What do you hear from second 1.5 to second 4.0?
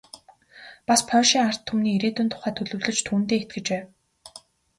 түмний ирээдүйн тухай төлөвлөж, түүндээ итгэж байв.